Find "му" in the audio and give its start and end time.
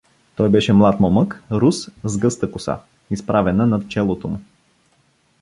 4.27-4.39